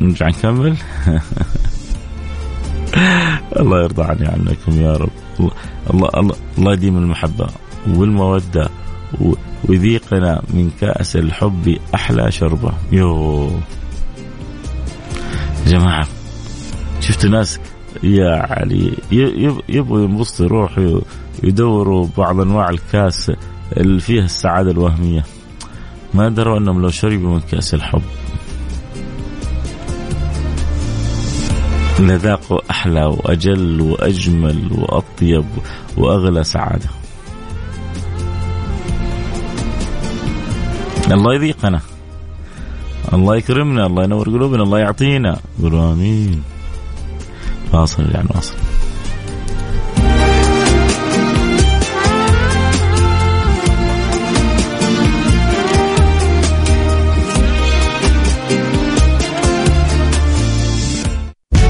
نرجع 0.00 0.28
نكمل. 0.28 0.76
الله 3.60 3.82
يرضى 3.82 4.02
عني 4.02 4.26
عنكم 4.26 4.80
يا 4.82 4.92
رب. 4.92 5.10
الله 5.90 6.08
الله 6.14 6.34
الله, 6.58 6.72
يديم 6.72 6.96
المحبة 6.96 7.46
والمودة 7.88 8.68
ويذيقنا 9.68 10.42
من 10.50 10.70
كأس 10.80 11.16
الحب 11.16 11.76
أحلى 11.94 12.32
شربة. 12.32 12.72
يو 12.92 13.44
يا 15.66 15.70
جماعة 15.78 16.06
شفتوا 17.00 17.30
ناس 17.30 17.60
يعني 18.02 18.92
ي- 19.12 19.44
يب- 19.44 19.62
يبغوا 19.68 20.00
ينبسطوا 20.00 20.46
يروحوا 20.46 21.00
يدوروا 21.42 22.06
بعض 22.18 22.40
أنواع 22.40 22.68
الكاس 22.70 23.32
اللي 23.76 24.00
فيها 24.00 24.24
السعادة 24.24 24.70
الوهمية. 24.70 25.24
ما 26.14 26.28
دروا 26.28 26.58
أنهم 26.58 26.82
لو 26.82 26.88
شربوا 26.88 27.34
من 27.34 27.40
كأس 27.40 27.74
الحب. 27.74 28.02
لذاقوا 32.08 32.70
أحلى 32.70 33.04
وأجل 33.04 33.80
وأجمل 33.80 34.70
وأطيب 34.72 35.44
وأغلى 35.96 36.44
سعادة. 36.44 36.90
الله 41.10 41.34
يذيقنا. 41.34 41.80
الله 43.12 43.36
يكرمنا. 43.36 43.86
الله 43.86 44.04
ينور 44.04 44.28
قلوبنا. 44.28 44.62
الله 44.62 44.78
يعطينا. 44.78 45.38
قولوا 45.62 45.92
آمين. 45.92 46.42
فاصل 47.72 48.10
يعني 48.14 48.28
واصل. 48.34 48.69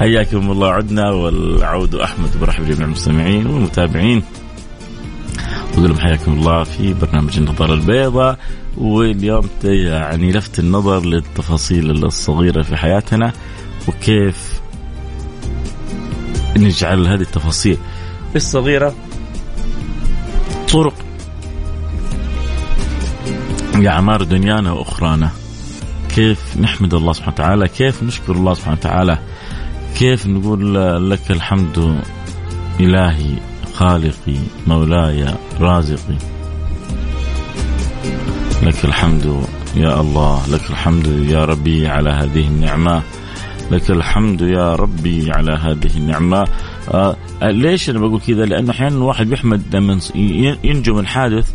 حياكم 0.00 0.50
الله 0.50 0.68
عدنا 0.68 1.10
والعود 1.10 1.94
أحمد 1.94 2.40
برحب 2.40 2.64
جميع 2.64 2.86
المستمعين 2.86 3.46
والمتابعين. 3.46 4.22
بقول 5.72 5.88
لهم 5.88 5.98
حياكم 5.98 6.32
الله 6.32 6.64
في 6.64 6.92
برنامج 6.92 7.38
النظارة 7.38 7.74
البيضاء 7.74 8.38
واليوم 8.76 9.48
يعني 9.64 10.32
لفت 10.32 10.58
النظر 10.58 11.04
للتفاصيل 11.06 11.90
الصغيرة 11.90 12.62
في 12.62 12.76
حياتنا 12.76 13.32
وكيف 13.88 14.60
نجعل 16.56 17.06
هذه 17.06 17.20
التفاصيل 17.20 17.78
الصغيرة 18.36 18.94
طرق 20.72 20.94
لأعمار 23.74 24.22
دنيانا 24.22 24.72
وأخرانا. 24.72 25.30
كيف 26.14 26.56
نحمد 26.60 26.94
الله 26.94 27.12
سبحانه 27.12 27.34
وتعالى 27.34 27.68
كيف 27.68 28.02
نشكر 28.02 28.32
الله 28.32 28.54
سبحانه 28.54 28.76
وتعالى 28.76 29.18
كيف 30.00 30.26
نقول 30.26 30.74
لك 31.10 31.30
الحمد 31.30 31.98
إلهي 32.80 33.36
خالقي 33.74 34.38
مولاي 34.66 35.34
رازقي؟ 35.60 36.18
لك 38.62 38.84
الحمد 38.84 39.44
يا 39.76 40.00
الله 40.00 40.46
لك 40.48 40.70
الحمد 40.70 41.06
يا 41.06 41.44
ربي 41.44 41.86
على 41.86 42.10
هذه 42.10 42.46
النعمة 42.46 43.02
لك 43.70 43.90
الحمد 43.90 44.40
يا 44.40 44.74
ربي 44.74 45.32
على 45.32 45.52
هذه 45.52 45.96
النعمة. 45.96 46.48
آه 46.88 47.16
ليش 47.42 47.90
أنا 47.90 47.98
بقول 47.98 48.20
كذا؟ 48.20 48.44
لأنه 48.44 48.70
أحيانا 48.70 48.96
الواحد 48.96 49.26
بيحمد 49.26 49.62
لما 49.76 50.00
ينجو 50.64 50.94
من 50.94 51.06
حادث 51.06 51.50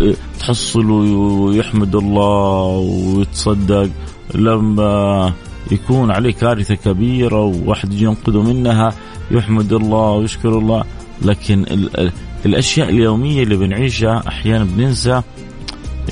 آه، 0.00 0.14
تحصل 0.40 0.90
ويحمد 0.90 1.94
الله 1.94 2.66
ويتصدق 2.66 3.90
لما 4.34 5.32
يكون 5.70 6.10
عليه 6.10 6.32
كارثة 6.32 6.74
كبيرة 6.74 7.40
وواحد 7.44 7.92
يجي 7.92 8.04
ينقذه 8.04 8.42
منها 8.42 8.92
يحمد 9.30 9.72
الله 9.72 10.10
ويشكر 10.10 10.58
الله. 10.58 10.84
لكن 11.22 11.62
ال- 11.62 12.00
ال- 12.00 12.12
الأشياء 12.46 12.88
اليومية 12.88 13.42
اللي 13.42 13.56
بنعيشها 13.56 14.22
أحيانا 14.28 14.64
بننسى 14.64 15.22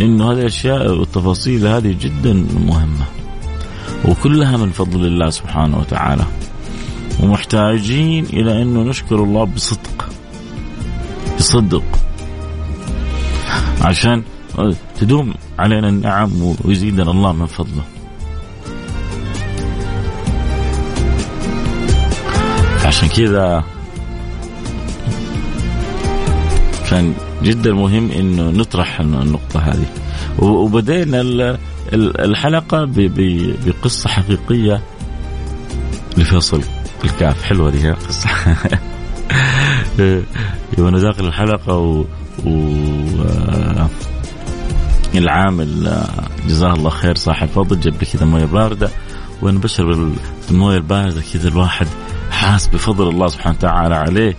إنه 0.00 0.32
هذه 0.32 0.38
الأشياء 0.38 0.98
والتفاصيل 0.98 1.66
هذه 1.66 1.96
جدا 2.00 2.46
مهمة. 2.66 3.04
وكلها 4.04 4.56
من 4.56 4.70
فضل 4.70 5.06
الله 5.06 5.30
سبحانه 5.30 5.78
وتعالى. 5.78 6.24
ومحتاجين 7.22 8.24
إلى 8.24 8.62
أنه 8.62 8.82
نشكر 8.82 9.22
الله 9.24 9.44
بصدق. 9.44 10.08
بصدق. 11.38 11.82
عشان 13.82 14.22
تدوم 15.00 15.34
علينا 15.58 15.88
النعم 15.88 16.30
ويزيدنا 16.64 17.10
الله 17.10 17.32
من 17.32 17.46
فضله. 17.46 17.82
عشان 22.96 23.08
كذا 23.08 23.64
كان 26.90 27.14
جدا 27.42 27.72
مهم 27.72 28.10
إنه 28.10 28.50
نطرح 28.50 29.00
النقطة 29.00 29.60
هذه. 29.60 29.86
وبدينا 30.38 31.20
ال- 31.20 31.58
ال- 31.92 32.20
الحلقة 32.20 32.88
بقصة 33.66 34.08
حقيقية 34.08 34.82
لفيصل 36.16 36.60
الكاف 37.04 37.42
حلوة 37.42 37.70
دي 37.70 37.90
قصة. 37.90 38.28
وأنا 40.78 40.98
داخل 40.98 41.26
الحلقة 41.26 41.76
و, 41.76 42.04
و... 42.46 42.72
العامل 45.14 46.00
جزاه 46.48 46.72
الله 46.72 46.90
خير 46.90 47.14
صاحب 47.14 47.48
فضل 47.48 47.80
جاب 47.80 47.94
لي 47.94 48.06
كذا 48.12 48.24
موية 48.24 48.44
باردة. 48.44 48.90
وأنا 49.42 49.58
بشرب 49.58 50.12
الموية 50.50 50.76
الباردة 50.76 51.22
كذا 51.32 51.48
الواحد 51.48 51.86
حاس 52.36 52.66
بفضل 52.68 53.08
الله 53.08 53.28
سبحانه 53.28 53.56
وتعالى 53.56 53.94
عليه 53.94 54.36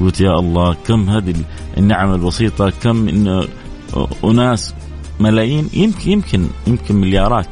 قلت 0.00 0.20
يا 0.20 0.38
الله 0.38 0.76
كم 0.86 1.10
هذه 1.10 1.34
النعم 1.76 2.14
البسيطة 2.14 2.70
كم 2.70 3.08
إن 3.08 3.46
أناس 4.24 4.74
ملايين 5.20 5.68
يمكن 5.72 6.10
يمكن 6.10 6.46
يمكن 6.66 6.96
مليارات 6.96 7.48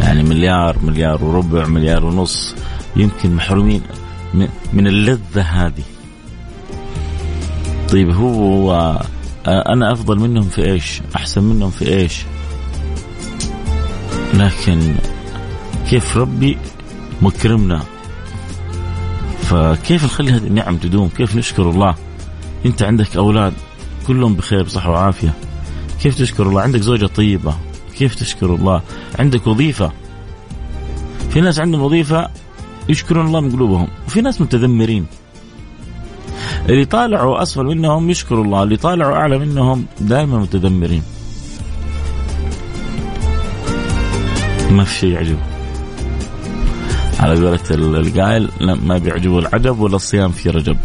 يعني 0.00 0.22
مليار 0.22 0.76
مليار 0.82 1.24
وربع 1.24 1.66
مليار 1.66 2.04
ونص 2.04 2.54
يمكن 2.96 3.34
محرومين 3.34 3.82
من 4.72 4.86
اللذة 4.86 5.42
هذه 5.42 5.84
طيب 7.92 8.10
هو 8.10 8.72
أنا 9.46 9.92
أفضل 9.92 10.20
منهم 10.20 10.48
في 10.48 10.64
إيش؟ 10.64 11.00
أحسن 11.16 11.44
منهم 11.44 11.70
في 11.70 11.88
إيش؟ 11.88 12.22
لكن 14.34 14.94
كيف 15.90 16.16
ربي 16.16 16.58
مكرمنا 17.22 17.82
فكيف 19.46 20.04
نخلي 20.04 20.32
هذه 20.32 20.46
النعم 20.46 20.76
تدوم؟ 20.76 21.08
كيف 21.08 21.36
نشكر 21.36 21.70
الله؟ 21.70 21.94
أنت 22.66 22.82
عندك 22.82 23.16
أولاد 23.16 23.52
كلهم 24.06 24.34
بخير 24.34 24.62
بصحة 24.62 24.90
وعافية 24.90 25.34
كيف 26.02 26.18
تشكر 26.18 26.48
الله؟ 26.48 26.62
عندك 26.62 26.80
زوجة 26.80 27.06
طيبة 27.06 27.54
كيف 27.98 28.14
تشكر 28.14 28.54
الله؟ 28.54 28.82
عندك 29.18 29.46
وظيفة 29.46 29.92
في 31.30 31.40
ناس 31.40 31.58
عندهم 31.58 31.82
وظيفة 31.82 32.28
يشكرون 32.88 33.26
الله 33.26 33.40
من 33.40 33.52
قلوبهم 33.52 33.88
وفي 34.06 34.20
ناس 34.20 34.40
متذمرين 34.40 35.06
اللي 36.68 36.84
طالعوا 36.84 37.42
أسفل 37.42 37.64
منهم 37.64 38.10
يشكروا 38.10 38.44
الله 38.44 38.62
اللي 38.62 38.76
طالعوا 38.76 39.16
أعلى 39.16 39.38
منهم 39.38 39.86
دائما 40.00 40.38
متذمرين 40.38 41.02
ما 44.70 44.84
في 44.84 44.94
شيء 44.94 45.10
يعجبه 45.10 45.55
على 47.20 47.34
قولة 47.34 47.60
القائل 48.00 48.50
ما 48.60 48.98
بيعجبه 48.98 49.38
العجب 49.38 49.80
ولا 49.80 49.96
الصيام 49.96 50.32
في 50.32 50.50
رجب 50.50 50.76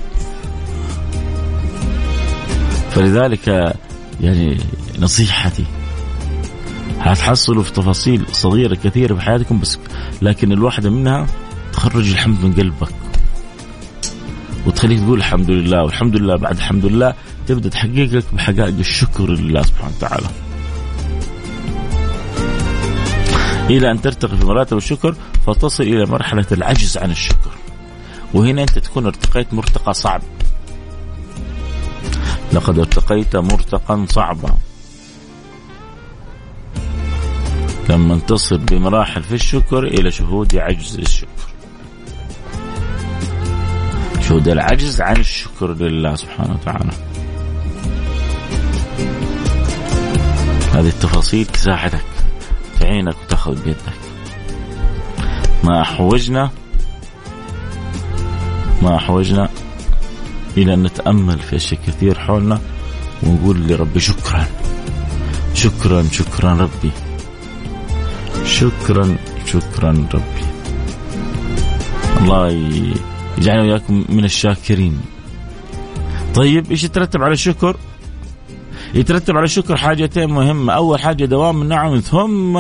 فلذلك 2.91 3.75
يعني 4.21 4.57
نصيحتي 4.99 5.65
هتحصلوا 6.99 7.63
في 7.63 7.71
تفاصيل 7.73 8.25
صغيرة 8.31 8.75
كثيرة 8.75 9.15
في 9.15 9.21
حياتكم 9.21 9.59
بس 9.59 9.79
لكن 10.21 10.51
الواحدة 10.51 10.89
منها 10.89 11.27
تخرج 11.73 12.11
الحمد 12.11 12.45
من 12.45 12.53
قلبك 12.53 12.93
وتخليك 14.65 14.99
تقول 14.99 15.17
الحمد 15.19 15.49
لله 15.51 15.83
والحمد 15.83 16.15
لله 16.15 16.35
بعد 16.35 16.55
الحمد 16.55 16.85
لله 16.85 17.13
تبدأ 17.47 17.69
تحقق 17.69 17.89
لك 17.95 18.23
بحقائق 18.33 18.77
الشكر 18.79 19.29
لله 19.29 19.61
سبحانه 19.61 19.93
وتعالى. 19.97 20.27
إلى 23.77 23.91
أن 23.91 24.01
ترتقي 24.01 24.37
في 24.37 24.45
مراتب 24.45 24.77
الشكر 24.77 25.15
فتصل 25.47 25.83
إلى 25.83 26.05
مرحلة 26.05 26.45
العجز 26.51 26.97
عن 26.97 27.11
الشكر. 27.11 27.51
وهنا 28.33 28.61
أنت 28.61 28.79
تكون 28.79 29.05
ارتقيت 29.05 29.53
مرتقى 29.53 29.93
صعب. 29.93 30.21
لقد 32.53 32.79
ارتقيت 32.79 33.35
مرتقا 33.35 34.05
صعبا. 34.09 34.57
لما 37.89 38.19
تصل 38.19 38.57
بمراحل 38.57 39.23
في 39.23 39.35
الشكر 39.35 39.83
إلى 39.83 40.11
شهود 40.11 40.55
عجز 40.55 40.99
الشكر. 40.99 41.27
شهود 44.21 44.47
العجز 44.47 45.01
عن 45.01 45.17
الشكر 45.17 45.73
لله 45.73 46.15
سبحانه 46.15 46.53
وتعالى. 46.53 46.91
هذه 50.73 50.87
التفاصيل 50.87 51.45
تساعدك 51.45 52.05
تعينك 52.79 53.15
وتاخذ 53.41 53.63
بيدك 53.63 53.99
ما 55.63 55.81
أحوجنا 55.81 56.49
ما 58.81 58.95
أحوجنا 58.95 59.49
إلى 60.57 60.73
أن 60.73 60.83
نتأمل 60.83 61.39
في 61.39 61.55
أشياء 61.55 61.81
كثير 61.87 62.19
حولنا 62.19 62.59
ونقول 63.23 63.67
لربي 63.67 63.99
شكرا. 63.99 64.45
شكرا 65.53 66.03
شكرا 66.11 66.53
ربي. 66.53 66.91
شكرا 68.45 69.17
شكرا 69.45 70.07
ربي. 70.13 70.45
الله 72.21 72.47
يجعلنا 73.37 73.61
وإياكم 73.61 74.05
من 74.09 74.25
الشاكرين. 74.25 75.01
طيب 76.35 76.71
إيش 76.71 76.83
يترتب 76.83 77.23
على 77.23 77.33
الشكر؟ 77.33 77.77
يترتب 78.93 79.37
على 79.37 79.45
الشكر 79.45 79.77
حاجتين 79.77 80.29
مهمة. 80.29 80.73
أول 80.73 80.99
حاجة 80.99 81.25
دوام 81.25 81.61
النعم 81.61 81.99
ثم 81.99 82.57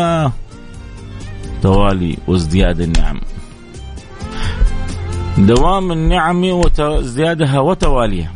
توالي 1.61 2.17
وازدياد 2.27 2.81
النعم. 2.81 3.19
دوام 5.37 5.91
النعم 5.91 6.43
وازديادها 6.43 7.59
وتواليها. 7.59 8.33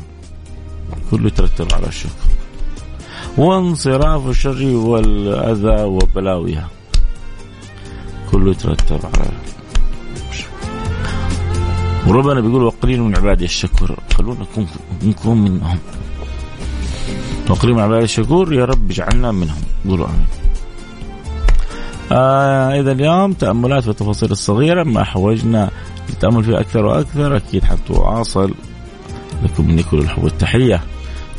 كله 1.12 1.28
يترتب 1.28 1.68
على 1.74 1.88
الشكر. 1.88 2.26
وانصراف 3.38 4.28
الشر 4.28 4.64
والأذى 4.76 5.84
وبلاويها. 5.84 6.70
كله 8.32 8.52
يترتب 8.52 9.00
على 9.06 9.30
الشكر. 10.30 10.50
وربنا 12.08 12.42
بيقول 12.42 12.64
وقليل 12.64 13.02
من 13.02 13.16
عبادي 13.16 13.46
الشكر 13.46 14.00
خلونا 14.14 14.46
نكون 15.04 15.38
منهم. 15.38 15.80
وقريب 17.50 17.80
عباد 17.80 18.02
الشكور 18.02 18.54
يا 18.54 18.66
رب 18.66 18.92
اجعلنا 18.92 19.32
منهم. 19.32 19.62
قولوا 19.90 20.08
آمين. 20.08 20.25
آه 22.12 22.80
إذا 22.80 22.92
اليوم 22.92 23.34
تأملات 23.34 23.88
والتفاصيل 23.88 24.32
الصغيرة 24.32 24.84
ما 24.84 25.04
حوجنا 25.04 25.70
للتامل 26.10 26.44
فيها 26.44 26.60
أكثر 26.60 26.86
وأكثر 26.86 27.38
أكيد 27.38 27.64
حتواصل 27.64 28.54
لكم 29.44 29.68
مني 29.68 29.84
كل 29.84 29.98
الحب 29.98 30.24
والتحية. 30.24 30.82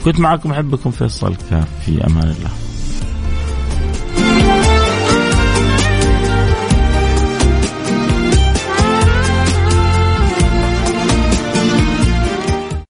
كنت 0.05 0.21
معكم 0.21 0.51
أحبكم 0.51 0.91
فيصل 0.91 1.35
كاف 1.51 1.69
في 1.87 2.07
أمان 2.07 2.23
الله. 2.23 2.66